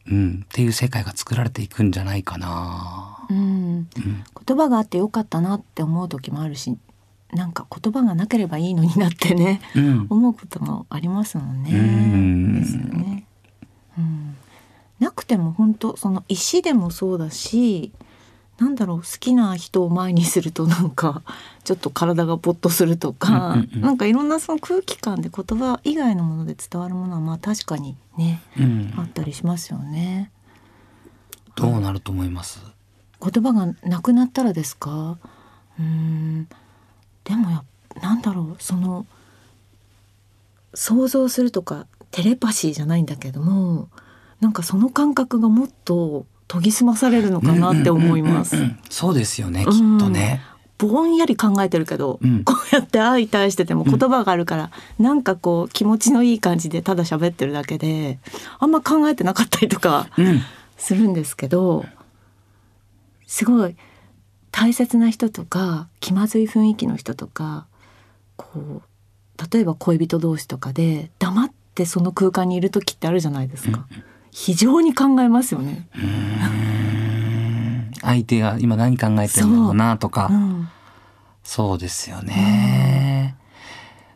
[0.07, 3.27] っていう世界が作られていくんじゃないかな。
[3.31, 6.77] うんうん言葉があってよかったなって思う時もあるし
[7.33, 11.71] なんか言葉がなければいいのになってねうん思うこともありますもんね。
[11.73, 13.25] うんですよね。
[13.99, 14.37] うん、
[14.99, 17.93] なくても本当その石でもそうだし
[18.61, 21.23] なんだろう好きな人を前にするとなんか
[21.64, 23.81] ちょっと体がポッとするとか、うんうんうん。
[23.81, 28.94] なんかいろんなその空気感で言葉以外のもので伝わるものはまあ確かにねうん。
[28.99, 30.31] あったりしますよね。
[31.57, 32.61] どうなると思います、
[33.20, 35.18] 言葉がなくなったらですか？
[35.79, 36.49] うーん。
[37.25, 37.64] でもや
[38.03, 39.07] なんだろうその
[40.75, 43.88] 想像するとかテレパシーじゃないんだけども
[44.40, 48.57] なんかその感覚がもっと研ぎ澄まされるのかなって思います。
[48.57, 50.43] うんうんうんうんそうですよねきっうんとね。
[50.79, 58.19] ぼんやり考えてるけど、うんこうやって相対してても言葉があるから、なんかこう気持ちのいい感じでただ喋ってるだけで
[58.59, 60.41] あんま考えてなかったりとかうん
[60.79, 61.85] するんですけど
[63.27, 63.77] すごい
[64.51, 67.67] 大切な人とか気まずい雰囲気の人とか
[68.37, 68.83] こう
[69.53, 73.87] 例えば恋人同士とかで黙ってその空間にいる時ってあるじゃないですか。
[74.33, 75.88] 非常に考えますよね。
[78.01, 80.29] 相手が今何考えてるんだろうなとか。
[80.31, 80.35] う。
[80.35, 80.69] ん、
[81.43, 83.37] そうですよね。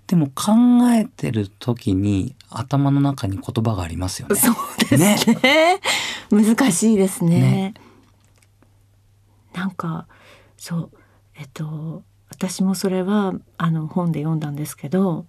[0.07, 0.53] でも考
[0.93, 4.37] えてる時に頭の中に言葉がありますよね。
[4.37, 4.55] そう
[4.91, 5.81] ですね。
[6.31, 7.41] 難しいですね。
[7.41, 7.75] ね。
[9.55, 10.07] なんか
[10.57, 10.91] そう。
[11.37, 15.27] えっと私もそれはあの本で読んだんですけど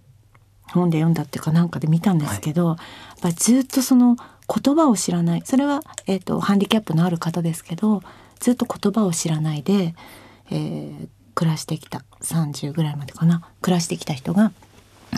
[0.68, 2.78] 本で読んだっていうかなんかで見たんですけど、やっ
[3.22, 5.42] ぱりずっとその言葉を知らない。
[5.46, 8.02] それは、えっとハンディキャップのある方ですけど
[8.40, 9.96] ずっと言葉を知らないで、
[10.52, 13.42] えー暮らしてきた30ぐらいまでかな。
[13.62, 14.54] 暮らしてきた人が、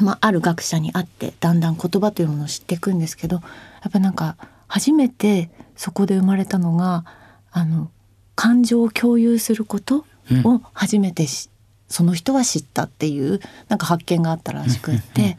[0.02, 3.42] まあ、ある学者に会ってだんだん言葉というものを知っていくんですけどや
[3.90, 4.36] っぱなんか
[4.68, 7.06] 初めてそこで生まれたのが
[7.52, 7.92] あの
[8.36, 10.06] 感情を共有すること
[10.44, 11.50] を初めてし、
[11.88, 15.38] その人は知ったっていうなんか発見があったらしくって。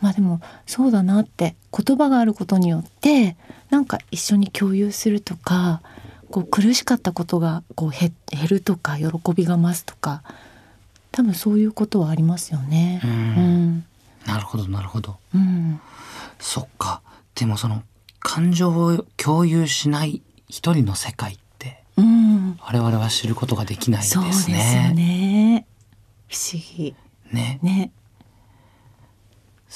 [0.00, 3.36] まあでもそうだなって言葉があることによって
[3.70, 5.80] なんか一緒に共有するとか
[6.30, 10.22] こう苦しかったことがこう減減るとか喜びが増すとか
[11.12, 13.00] 多分そういうことはありますよね。
[14.26, 15.80] なるほどなるほどうん、
[16.40, 17.00] そっか
[17.36, 17.82] でもその
[18.18, 24.24] 感情を共有しない一人の世界ってうん、我々は知ることができないですね。
[24.24, 25.66] そうですよね。
[26.28, 26.94] 不思議
[27.32, 27.90] ねね。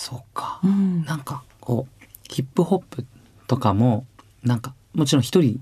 [0.00, 3.04] そっか、うん、なんかこうヒップホップ
[3.46, 4.06] とかも
[4.42, 5.60] なんかもちろん一人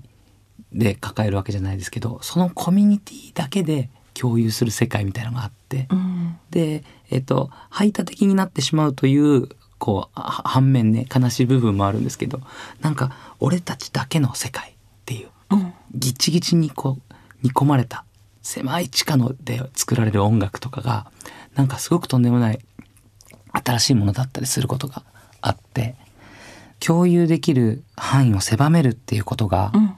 [0.71, 12.39] で抱えるわけじゃないですけどそのコミュニティだけで共有する世界みたいなのがあって、うん、でえっ、と排他的になってしまうというこうは反面ね悲しい部分もあるんですけど
[12.79, 14.73] なんか俺たちだけの世界っ
[15.05, 18.05] ていううん、ギチギチにこう煮込まれた
[18.41, 21.11] 狭い地下ので作られる音楽とかが
[21.55, 22.59] なんかすごくとんでもない
[23.51, 25.03] 新しいものだったりすることが
[25.41, 25.95] あって
[26.79, 29.95] 共有できる範囲を狭めるっていうことがうん、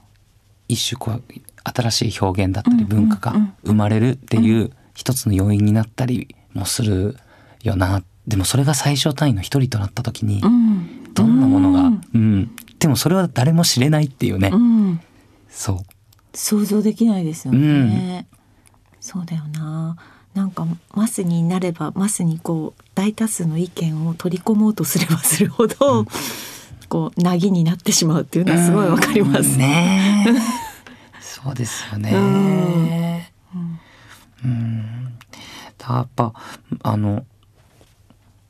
[0.68, 1.22] 一種こう
[1.64, 7.16] 新しい表現だったりうん文化が生まれるっていう一つの要因になったりもする
[7.62, 8.02] よな。
[8.26, 12.00] でもそれが最小単位の一人となった時にうん、どんなものがうん。
[12.14, 12.56] うん。
[12.78, 14.50] でもそれは誰も知れないっていうね。
[14.52, 15.00] うん、
[15.48, 15.78] そう。
[16.34, 18.26] 想像できないですよね。
[19.00, 19.96] そうだよな。
[20.34, 26.06] なんかマスになればマスにこう大多数の意見を取り込もうとすればするほど、
[26.88, 29.56] こうなぎになってしまうっていうのはすごいわかります。
[29.58, 30.32] ねえ
[31.20, 33.32] そうですよね。
[34.44, 35.18] うん。
[35.78, 36.32] だやっぱ
[36.82, 37.24] あの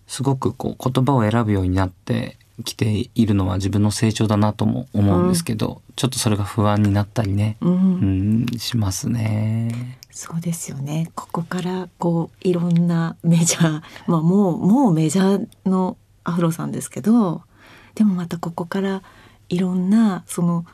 [0.06, 9.98] すごくこう言葉を選ぶようになってきているのは自分の成長だなとも思うんですけど、ちょっとそれが不安になったりね、うんうん、しますね。
[10.12, 11.10] そうですよね。
[11.14, 17.42] ここからこういろんなメジャー、まあもうもうメジャーのアフロさんですけど、
[17.94, 19.02] でもまたここから
[19.48, 20.66] いろんなその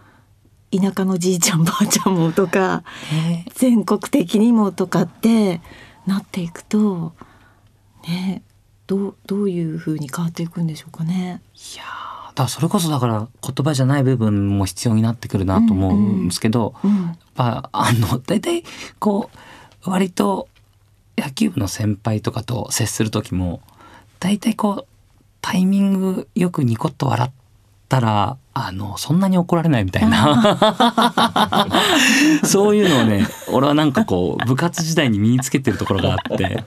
[0.71, 5.61] 田舎のじいちゃんばあちゃんもとかね全国的にもとかって
[6.07, 7.15] なっていくと
[8.07, 8.43] ね
[8.87, 11.43] どうどういう風に変わっていくんでしょうかね。
[11.55, 11.98] いやー
[12.39, 18.65] だそれこそだから言葉じゃない部分も必要になってくるなと思うんですけど、うんやっぱあの大体
[18.99, 19.31] こ
[19.87, 20.49] う割と
[21.17, 23.61] 野球部の先輩とかと接する時も
[24.19, 24.87] 大体こう
[25.41, 27.31] タイミングよくニコッと笑っ
[27.89, 30.59] たらあのそんなに怒られないみたいな。
[32.45, 36.65] そういうのをね俺はなんかこう部活時代に身につけてるところがあって。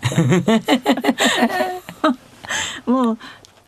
[2.86, 3.18] もう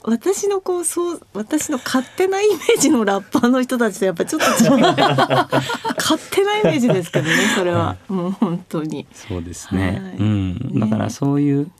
[0.05, 4.79] 私のこうそう私の勝手なイメージのラッパーの人たちとやっぱちょっと違う。
[5.97, 7.95] 勝手なイメージですけどねそれは。
[8.09, 9.07] もう本当に。
[9.13, 10.15] そうですね、はい。
[10.17, 11.71] うん、だからそういう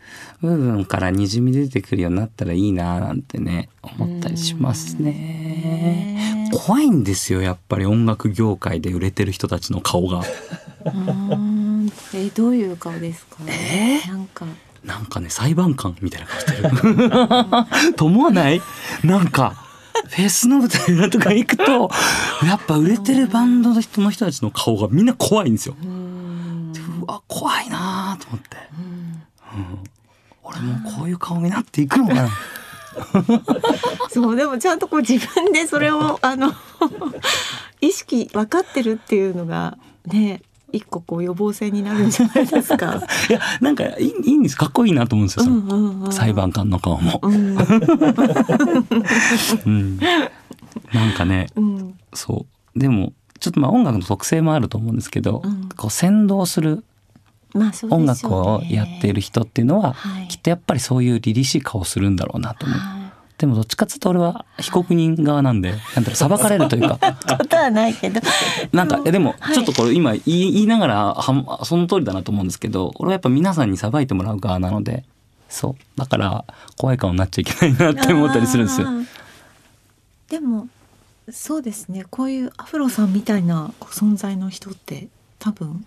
[0.42, 5.12] 部分からにじみ出てくるようになったらいいななんてね思ったりしますね。
[5.12, 10.20] ね怖いんですよやっぱり音楽業界で売れてる人たちの顔が。
[10.86, 11.92] うーん。
[12.14, 13.38] えどういう顔ですか？
[13.48, 14.08] えー？
[14.08, 14.46] なんか
[14.84, 17.93] なんかね裁判官みたいな顔してる。
[17.96, 18.62] と思わない？
[19.04, 19.56] なんか
[20.10, 21.89] フェスの舞台とか行くと
[22.46, 25.76] やっぱ売れてるバンドの人の人たちの顔がみんな怖いんですよ。
[27.02, 28.58] うわ怖いなと思って、
[29.54, 29.80] うんうん、
[30.43, 32.30] 俺もこういう顔になっていくのかな。
[34.10, 36.54] そうでもちゃんとこう自分でそれをあの
[37.82, 40.41] 意識分かってるっていうのがね
[40.74, 42.96] 一個こう予防線になるんじゃないですか。
[43.30, 44.58] いやなんかいいいいんです。
[44.58, 46.12] かっこいいなと思うんですよ、うんうんうん。
[46.12, 47.20] 裁判官の顔も。
[47.22, 47.56] うん。
[49.66, 50.00] うん、
[50.92, 51.94] なんかねうん。
[52.14, 52.80] そう。
[52.80, 55.70] でもちょっとまあ音楽の特性もあると思うんですけど、うん。
[55.78, 56.84] こう先導する
[57.90, 60.28] 音楽をやっている人っていうのは、はい。
[60.28, 62.78] きっとやっぱりそういう凛々しい顔をするんだろうなと思う。
[62.80, 63.03] は
[63.44, 66.96] でもどっちかっていうと俺は被告人側なんでなんだろう裁かれるというか。
[66.96, 68.22] いことはないけど。
[68.72, 69.54] なんかえでもはい。
[69.54, 75.04] ちょっとこれ今言い言いながらはその通りだなと思うんですけど俺はやっぱ皆さんに裁いてもらう側なので
[75.50, 76.00] そう。
[76.00, 76.46] だから
[76.78, 78.88] 怖い顔になっちゃいけないなって思ったりするんですよ。
[80.30, 80.70] でも
[81.30, 82.06] そうですね。
[82.10, 85.86] こういうアフロさんみたいな存在の人って多分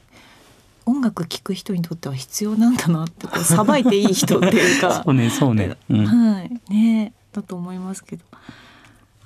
[0.84, 5.02] 音楽聴く人にとっては必要なんだなってこうさばいていい人っていうか。
[5.04, 5.76] そうねそうね。
[5.90, 6.06] うん。
[6.06, 6.60] はい。
[6.72, 8.24] ねだと思いますけど。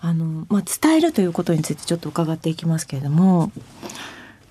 [0.00, 3.52] あの、まあ、伝えるということについてちょっと伺っていきますけれども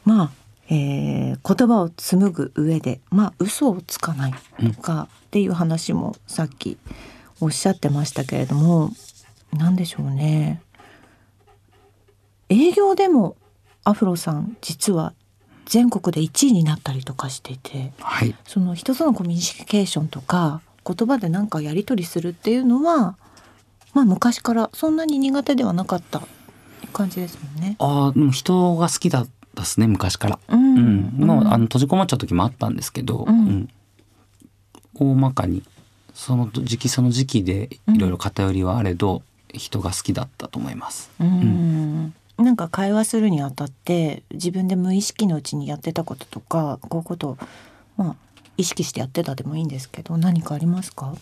[0.05, 0.31] まあ
[0.69, 4.33] えー言葉を紡ぐ上でまあ嘘をつかない
[4.73, 6.77] とかっていう話もさっき
[7.39, 8.91] おっしゃってましたけれども
[9.53, 10.61] 何でしょうね。
[12.49, 13.35] 営業でも
[13.83, 15.13] アフロさん実は
[15.65, 18.35] 全国で1位になったりとかしていてはい。
[18.45, 23.17] その人とのコミュニケーションとか言葉で何かやり取りするっていうのは
[23.93, 26.21] まあ昔からそんなに苦手ではなかった
[26.93, 27.75] 感じですもんね。
[27.79, 30.39] ああでも人が好きだったですね昔から。
[30.49, 33.69] ううんうあの閉じこもっちゃう時もあったんですけど、うんうん
[34.95, 35.63] 大まかに
[36.13, 39.21] その時期その時期でいろいろ偏りはあれど、
[39.53, 41.09] 人が好きだったと思います。
[41.21, 47.37] うんなんか会話するにあたって自分で無意識のうちにやってたこととかこういうことを
[47.97, 48.15] まあ
[48.57, 51.13] 意識してやってたでもいいんですけど何かありますか？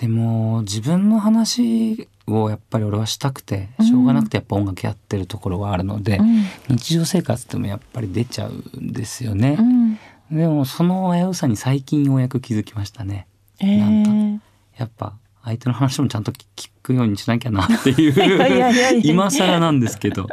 [0.00, 6.44] でも自分の話をやっぱり俺はしたくてしょうがなくてやっぱ音楽やってるところはあるので、うん。
[6.70, 9.58] 日常生活でもやっぱり出ちゃうんですよね。
[9.60, 9.62] う。
[9.62, 9.98] ん。
[10.34, 13.26] でもその危うさに最近ようやく気づきましたね。
[13.58, 14.10] えなんか。
[14.10, 14.40] ー
[14.78, 15.12] やっぱ
[15.44, 18.16] 相手の話もちゃんと聞くようにしなきゃなっていう
[18.56, 20.28] や今更なんですけど。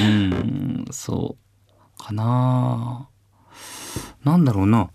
[0.00, 1.36] うんそ
[2.00, 3.08] うかな。
[4.24, 4.88] なんだろうな。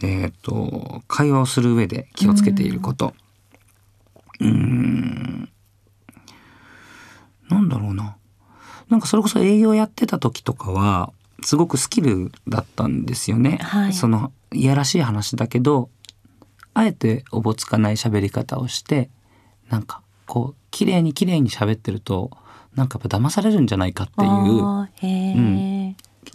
[0.00, 3.06] えっ、と会話をする上で気をつけていること。
[3.06, 3.27] うん
[4.40, 4.48] な
[7.60, 8.16] んだろうな。
[8.88, 13.58] なんかそれこそ営業やってた時とかはすごくスキルだったんですよね。
[13.62, 13.92] はい。
[13.92, 15.90] そのいやらしい話だけど
[16.74, 19.10] あえておぼつかない喋り方をして
[19.68, 22.30] なんかこう綺麗に綺麗に喋ってると
[22.74, 24.28] なんかやっぱ騙されるんじゃないかっていう。
[24.28, 25.77] あーへー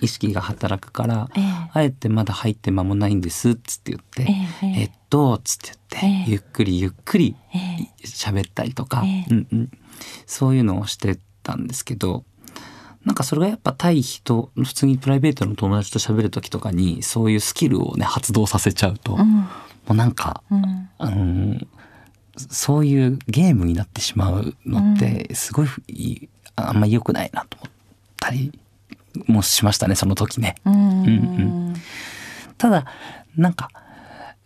[0.01, 1.43] 意識が働くから、ええ。
[1.73, 6.31] あえてまだ入って間もないんですっつって言って、えええっとつって言って、ええ。
[6.31, 7.91] ゆっくりゆっくりええ。
[8.05, 9.25] 喋ったりとか、ええ。
[9.29, 9.71] うんうん、
[10.25, 12.23] そういうのをしてたんですけど
[13.05, 19.47] なんかそれがやっぱ対人普通にプライベートの友達と喋る時とかにそういうスキルをね発動させちゃうと、もうん。
[19.89, 20.89] うなんか、うん。
[20.97, 21.67] あのー
[22.35, 27.71] そういうゲームになってしまうのってすごいいいあんまり良くないなと思っ
[28.19, 28.59] たり
[29.27, 30.55] もしましたねその時ね。
[30.65, 30.75] うん。
[31.05, 31.73] うん
[32.57, 32.85] ただ
[33.35, 33.69] なんか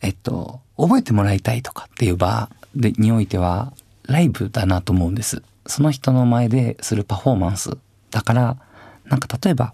[0.02, 5.44] えっと覚えてもらいたいとかっていう場でにおいてはライブだなと思うんです。
[5.66, 7.78] その人の前でするパフォーマンス
[8.10, 8.58] だから
[9.06, 9.74] なんか例えば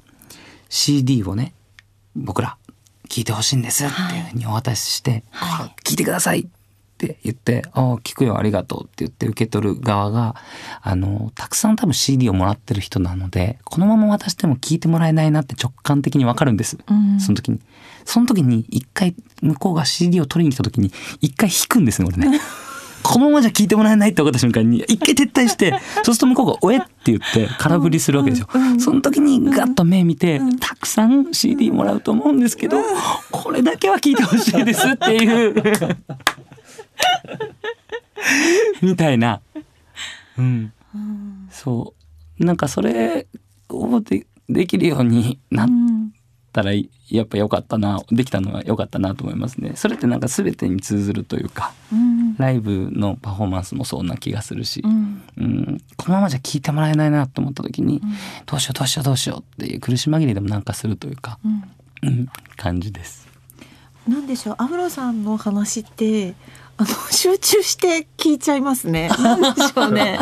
[0.70, 1.54] CD をね
[2.16, 2.58] 僕ら
[3.10, 5.68] 聞いてほしいんですっていうふうにお渡しして「はい。
[5.68, 6.46] あ聞いてください」っ
[7.08, 10.36] て言って「ああ聞くよありがとう」って言って受け取る側が
[10.82, 16.78] あのたくさん多分 CD をもらってる人なのでこのまま渡しても聞いてもらえないなって直感的にわかるんです。
[16.88, 17.60] うんその時に。
[18.06, 22.40] その時に一回向こうが CD を取りに来た時に一回引くんですね、俺ね。
[23.04, 28.48] このままじゃ聞いてもらえないって分かった瞬間に一回撤退して、 そうすると向こうが「おえ?」って言って空振りするわけですよ。
[28.80, 32.78] その時にガッと目見て、たくさん CD もらうと思うんですけど、
[33.30, 35.54] これだけは聞いてほしいですっていう。
[38.82, 39.42] みたいな。
[40.38, 40.74] うん。
[41.50, 41.94] そ
[42.40, 42.46] う。
[42.46, 43.28] なんかそれ
[43.70, 46.14] をでできるようになっうん
[46.54, 58.02] たらやっぱ良かったなできたのは良かったなと思いますねそれってなんか全てに通ずるというかうんライブのパフォーマンスもそんな気がするしう、んうん、このままじゃ聞いてもらえないなと思った時に、
[58.46, 61.64] どうしようどうしようどうしようっていう苦し紛れでもなんかするというか、うん
[62.08, 62.28] うん、
[62.58, 63.28] 感じです。
[64.08, 66.34] なんでしょうアフロさんの話って
[66.84, 69.10] あの集中して聞いちゃいますね。
[69.10, 70.20] なんでしょうね。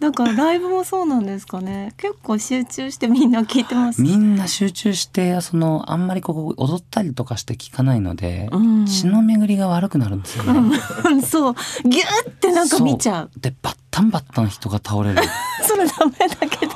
[0.00, 1.94] なんかライブもそうなんですかね。
[1.96, 4.02] 結構集中してみんな聞いてます。
[4.02, 10.78] みんな集中してそのあんまりここ踊ったりとかして聞かないので、うん血の巡りが悪くなるんですよね。
[11.06, 13.30] う んそうギューってなんか見ちゃう。
[13.32, 15.22] そでバッタンバッタン人が倒れる。
[15.66, 16.72] それダメだけど。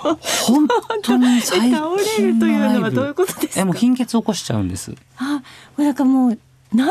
[0.46, 0.68] 本
[1.02, 3.60] 当に最近 倒れるというのはどういうことですか？
[3.60, 4.94] えもう貧血起こしちゃうんです。
[5.18, 5.42] あ、
[5.76, 6.38] なんかもう
[6.74, 6.90] なん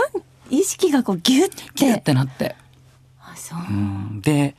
[0.49, 1.63] 意識がこうギュッて。
[1.75, 2.55] ギュってなって。
[3.21, 3.59] あ、そう。
[3.59, 4.55] うんで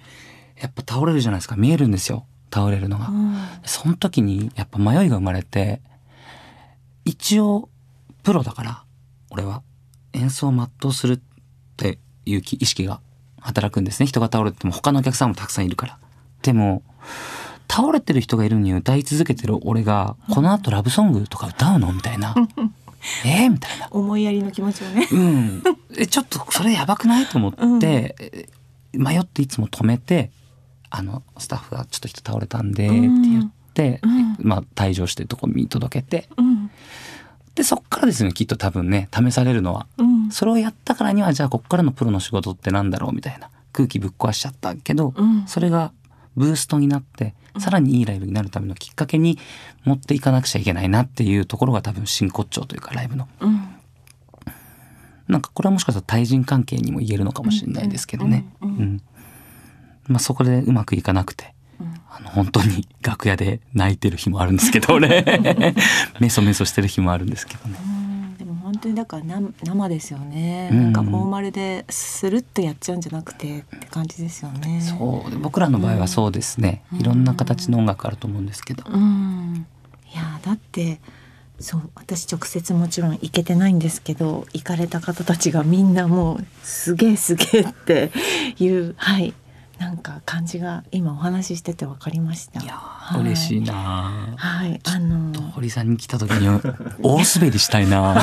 [0.61, 3.09] やっぱ倒れるじゃないですか見えるんですよ倒れるのが。
[3.09, 5.81] うんその時にやっぱ迷いが生まれて
[7.05, 7.69] 一応
[8.23, 8.83] プロだから
[9.31, 9.63] 俺は
[10.13, 11.21] 演奏を全うするっ
[11.77, 13.01] ていう気意識が
[13.41, 15.99] 働くんですね人が倒れても他のお客さんもたくさんいるから。
[16.43, 16.83] でも
[17.71, 22.35] 倒れてる人がいるのに歌い続けてる俺がこの後ラブソングとか歌うのみたいな。
[23.25, 23.89] えー、みたいな。
[23.91, 25.09] 思いやりの気持ちをね。
[25.11, 25.63] うん。
[25.97, 28.49] え、ちょっとそれやばくないと思って、え
[28.93, 30.31] 迷っていつも止めて、
[30.91, 36.71] あの、スタッフがちょっと人倒れたんで、って言って、うんまあ退場してるとこ見届けて、うん
[37.55, 39.87] で、そっからですよね、きっと多分ね、試されるのは。
[39.99, 45.93] うんそれをやったからには、じゃあこっからのプロの仕事ってなんだろうみたいな空気ぶっ壊しちゃったけど、うんそれが
[46.39, 49.39] ブーストになってさらにいいライブになるためのきっかけに
[49.85, 53.29] 持っていかなくちゃいけないなっていうところが多分真骨頂というかライブの。
[53.41, 53.75] うん
[55.29, 58.47] なんかこれはもしかしたら対人関係にも言えるのかもしれないですけどね。
[60.19, 61.55] そこでうまくいかなくて、
[62.11, 65.23] あの本当に楽屋で泣いてる日もあるんですけど俺
[66.19, 67.98] メソメソしてる日もあるんですけどね。
[68.79, 70.83] 本当にだからな生ですよね、うん。
[70.85, 74.81] なんかフォーマルでするっとやっちゃうんじゃなくてって感じですよね。
[74.81, 75.31] そう。
[75.31, 79.67] で僕らの場合はそうですね、いろんな形の音楽あると思うんですけど、うん。
[80.15, 81.01] いやだって
[81.59, 88.13] そう私直接もちろん行けてないんですけど行かれた方たちがみんなもうすげえすげえって
[88.61, 89.35] いうはい
[89.79, 92.61] なんか感じが今お話ししてて分かりました。
[92.61, 93.21] いやはい。
[93.21, 96.49] ー嬉しいなー、はいあの堀さんに来た時に
[97.01, 98.15] 大滑りしたいな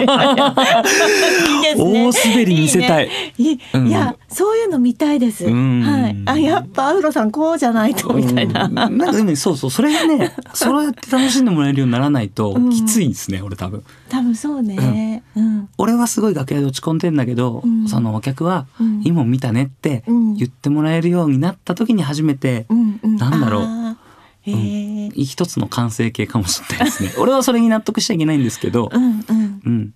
[0.00, 2.10] いいですね。
[2.24, 3.08] 大滑り見せたい。
[3.08, 3.34] ね。
[3.38, 5.46] いやそういうの見たいです。
[5.46, 5.82] うん。
[5.82, 6.16] はい。
[6.26, 8.66] あやっぱアウロさんこうじゃないとみたいな。
[8.66, 8.74] うん。
[8.74, 12.70] なんかでもねそうそうそれがねそうやって楽しんでもらえるようにならないとうん。
[12.70, 15.22] きついですね、俺多分多分そうね。
[15.36, 15.68] うん。
[15.78, 23.16] 俺はすごい楽屋で落ち込んでんだけど、うんそのお客はうん「いいもん見たね」ってうん言ってもらえるようになった時に初めてうんうん。
[23.16, 24.50] なんだろうあー。
[24.52, 25.10] へえ。
[25.14, 29.94] 一つの完成形かもしれないですね俺はそれに納得しちゃいけないんですけどう、んうんうん、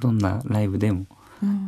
[0.00, 1.06] どんなライブでもうん。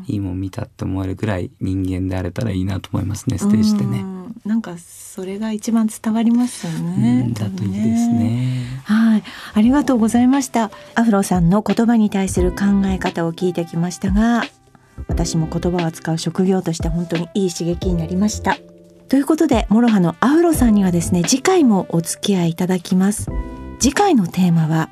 [0.06, 4.00] いいもん見たって思えるぐらい人間であれたらいいなと思いますねステージでね。
[4.00, 4.34] うん。
[4.44, 7.22] なんかそれが一番伝わりますようね。
[7.22, 8.66] ん、だといいですね。
[8.84, 9.22] はい、
[9.54, 10.70] ありがとうございました。
[10.94, 14.44] アフロさんの言葉に対する考え方を聞いてきましたが、
[15.08, 18.56] 私も言葉を扱う職業として本当にいい刺激になりました。
[19.08, 23.30] ということで、モロハのアフロさんにはですね、次回もお付き合いいただきます。
[23.78, 24.90] 次回のテーマは、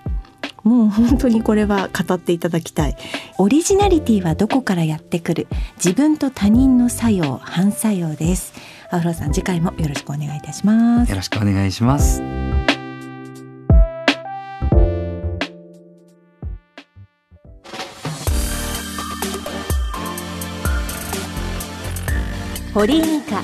[0.65, 2.97] もう本当にこれは語っていただきたい。
[3.39, 5.47] オリジナリティはどこからやってくる？
[5.77, 8.55] 自分と他人の作用、反作用です。
[8.91, 11.17] アフロさん、次回もよろしくお願いいたしますよ。
[11.17, 12.23] ろしくお願いします。
[22.73, 23.43] 堀井美香ウ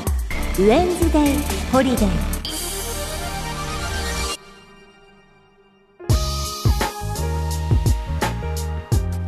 [0.66, 1.36] ェンズデイ
[1.70, 2.29] ホリデー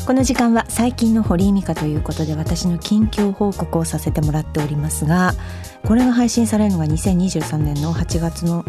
[0.05, 5.33] この時間は最近の堀井美香ということで私の近況報告をさせてもらっておりますが
[5.85, 8.65] これが配信されるのが2023年の8月の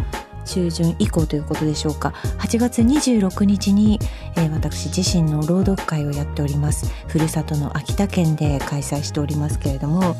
[0.45, 2.13] 中旬以降ということでしょうか。
[2.39, 3.99] 8月26日に、
[4.35, 6.89] えー私自身の朗読会をやっております。
[7.07, 10.15] ふるさとの秋田県で開催しておりますけれども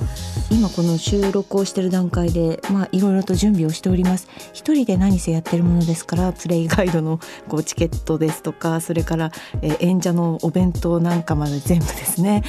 [0.51, 4.27] 今この収録をしている段階でまあいろいろと準備をしております。
[4.53, 12.43] 一人で何せやってるものですからプレイガイドのこうチケットですとかそれから、えー演者のお弁当なんかまで全部ですね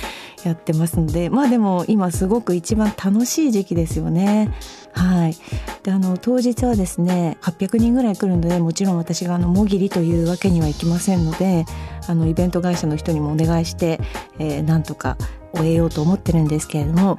[0.44, 1.30] やってますので。
[1.30, 4.52] まあでも今すごく一番楽しい時期ですよね。
[4.94, 5.36] はい、
[5.82, 11.66] であの当日はですね800人ぐらい来るのでもちろん私があのもぎりというわけにはいきませんので
[12.06, 14.00] あのイベント会社の人にもお願いして、
[14.38, 15.16] えーなんとか
[15.52, 17.18] 終えようと思ってるんですけれども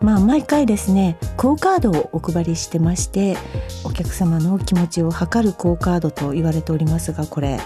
[0.00, 3.36] まあ毎回ですねクオカードをお配りしてまして
[3.84, 7.58] お客様の気持ちを測るクオカードと言われておりますがこれ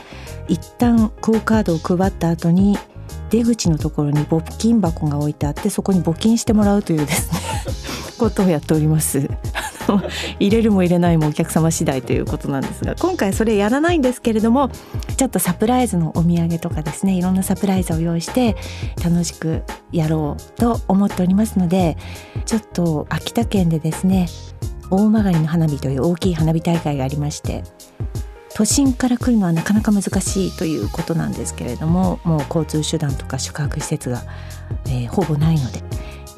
[0.48, 2.78] 一旦クオカードを配った後に
[3.30, 7.38] 出口のところに募金箱が置いてあってそこに募金してもらうというですね
[8.22, 9.28] ことをやっております。
[10.38, 14.70] 入れるも入れないもお客様次第ということなんですが今回それやらないんですけれども
[15.16, 18.54] ちょっとサプライズのお土産とかですねいろんなサプライズを用意して
[19.04, 21.96] 楽しくやろうと思っておりますので
[22.46, 24.28] ちょっと秋田県でですね
[24.88, 27.64] 大曲の花火という大きい花火大会がありまして
[28.54, 34.22] 都心から来るのはなかなか難しいということなんですけれどももう交通手段とか宿泊施設が、
[34.86, 35.82] えーほぼないので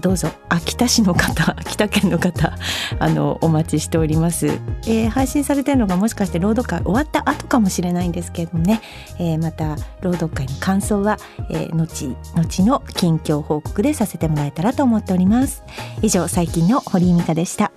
[0.04, 0.28] どうぞ。
[0.50, 2.52] 秋田市の方 秋田県の方
[2.98, 4.48] あのお待ちしております、
[4.86, 8.82] えー配信されてるのがもしかして朗読会終わった後かもしれないんですけれどもね、
[9.18, 11.16] えーまた朗読会の感想は、
[11.48, 15.62] えー後後の近況報告でさせてもらえたらと思っております。
[16.02, 17.72] 以上最近の堀井美香でした。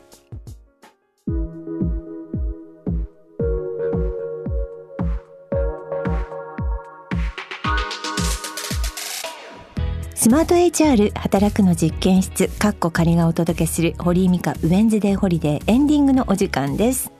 [10.27, 17.13] スマート HR 働くの実験室かっこ仮がお届けする堀井美香ウェンズデーホリデーエンディングのお時間です。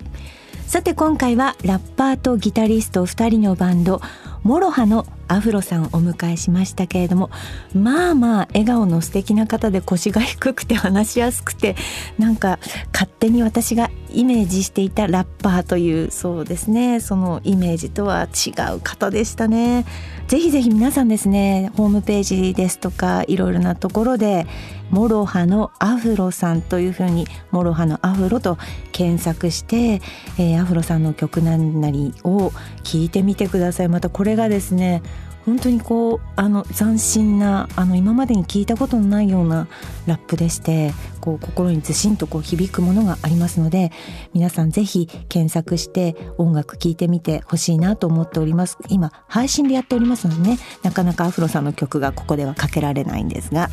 [0.66, 4.01] さて今回はラッパーとギタリスト2人のバンド
[4.43, 7.30] モロハのアフロさんをお迎えしましたけれども
[7.74, 11.78] まあまあ笑顔の素敵な方で腰が低くて話しやすくて
[12.20, 12.60] なんか
[12.91, 13.87] 勝手に私が
[14.18, 16.99] イメージしていたラッパーというそうですね。
[16.99, 19.86] そのイメージとは違う方でしたね。
[20.28, 24.47] ぜひぜひ皆さんですねホームページですとかいろいろなところで
[24.89, 28.57] モロハのアフロさんというふうにモロハのアフロと
[28.91, 30.01] 検索して、
[30.39, 32.49] えー、アフロさんの曲なんなりを
[32.84, 33.88] 聞いてみてください。
[33.88, 35.03] またこれがですね
[35.48, 39.70] 本当にこうあの斬新なあの今までに聞いたことのないような
[40.06, 43.93] ラップでしてこう心にずしんとこう響くものがありますので
[44.34, 48.78] 皆さんぜひ検索して音楽聴いてみてほしいなと思っております。
[48.89, 53.70] 今配信でやっておりますのでねなかなかアフロさんの曲がここではかけられないんですが。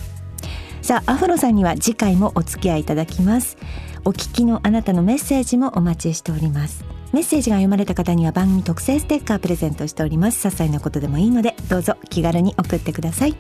[0.81, 3.57] さあアフロさんには次回もお付き合いいただきます。
[4.05, 6.94] お聞きのあなたのメッセージもお待ちしております。
[7.15, 10.49] メッセージが読まれた方には番組特製ステッカープレゼントしております。
[10.49, 13.37] 些細なことでもいいのでどうぞ気軽に送ってください。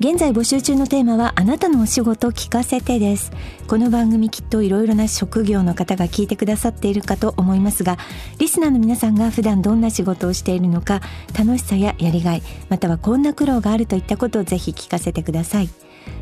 [0.00, 3.30] 現在募集中のテーマはあなたのお仕事聞かせてです。
[3.68, 7.98] この番組きっといろいろな職業の方が聞いてくださっているかと思いますが
[8.38, 11.02] リスナーの皆さんが普段どんな仕事をしているのか
[11.38, 15.68] 楽しさややりがいまたはこんな苦労があるといったことをぜひ聞かせてください。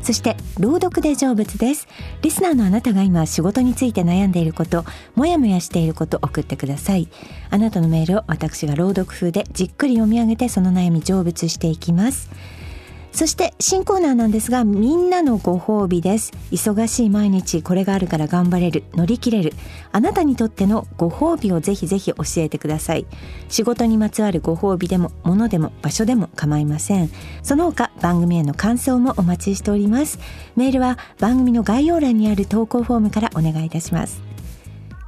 [0.01, 1.87] そして朗読で成仏です。
[2.21, 7.07] リスナーのあなたが今仕事について悩んでいることもやもやしていること送ってください。
[7.49, 12.29] あなたのメールを私が朗読風でじっくり読み上げてその悩み成仏していきます。
[13.13, 16.33] そして新コーナーなんですがみんなのご褒美です。
[16.51, 19.53] 忙しい毎日これがあるから頑張れる乗り切れる。
[19.91, 23.05] あなたにとってのご褒美をぜひぜひ教えてください。
[23.49, 27.09] 仕事にまつわるご褒美でも物でも場所でも構いません。
[27.43, 30.17] その他番組への感想もお待ちしております。
[30.55, 34.32] メールは番組の概要欄にある投稿フォームからお願いいたします。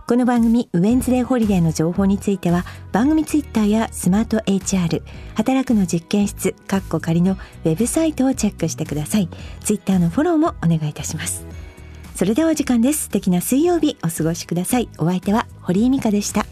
[0.07, 5.01] この番組ウェンズデーホリデーの情報については番組ツイッターやスマート HR
[5.33, 9.29] 働くの実験室カッコ仮のウェブサイトをチェックしてください。
[9.61, 11.47] ツイッターのフォローもお願いいたします。
[12.13, 13.05] それではお時間です。
[13.05, 14.89] 素敵な水曜日お過ごしください。
[14.99, 16.45] お相手は堀井美香でした。